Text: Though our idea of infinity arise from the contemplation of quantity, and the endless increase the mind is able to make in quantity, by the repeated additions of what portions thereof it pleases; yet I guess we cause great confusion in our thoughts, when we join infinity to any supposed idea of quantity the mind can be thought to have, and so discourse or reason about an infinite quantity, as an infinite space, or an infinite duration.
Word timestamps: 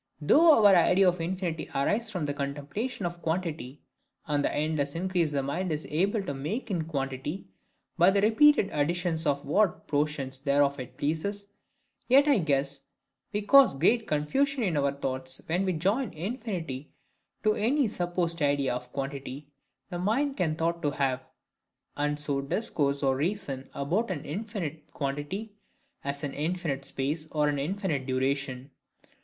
Though 0.19 0.65
our 0.65 0.75
idea 0.75 1.07
of 1.09 1.21
infinity 1.21 1.69
arise 1.75 2.09
from 2.09 2.25
the 2.25 2.33
contemplation 2.33 3.05
of 3.05 3.21
quantity, 3.21 3.83
and 4.25 4.43
the 4.43 4.51
endless 4.51 4.95
increase 4.95 5.31
the 5.31 5.43
mind 5.43 5.71
is 5.71 5.85
able 5.91 6.23
to 6.23 6.33
make 6.33 6.71
in 6.71 6.85
quantity, 6.85 7.49
by 7.99 8.09
the 8.09 8.19
repeated 8.21 8.69
additions 8.71 9.27
of 9.27 9.45
what 9.45 9.87
portions 9.87 10.39
thereof 10.39 10.79
it 10.79 10.97
pleases; 10.97 11.49
yet 12.07 12.27
I 12.27 12.39
guess 12.39 12.81
we 13.31 13.43
cause 13.43 13.75
great 13.77 14.07
confusion 14.07 14.63
in 14.63 14.75
our 14.75 14.91
thoughts, 14.91 15.39
when 15.45 15.65
we 15.65 15.73
join 15.73 16.11
infinity 16.13 16.89
to 17.43 17.53
any 17.53 17.87
supposed 17.87 18.41
idea 18.41 18.73
of 18.73 18.91
quantity 18.91 19.51
the 19.91 19.99
mind 19.99 20.35
can 20.35 20.53
be 20.53 20.57
thought 20.57 20.81
to 20.81 20.89
have, 20.89 21.21
and 21.95 22.19
so 22.19 22.41
discourse 22.41 23.03
or 23.03 23.15
reason 23.15 23.69
about 23.75 24.09
an 24.09 24.25
infinite 24.25 24.91
quantity, 24.91 25.53
as 26.03 26.23
an 26.23 26.33
infinite 26.33 26.85
space, 26.85 27.27
or 27.31 27.47
an 27.49 27.59
infinite 27.59 28.07
duration. 28.07 28.71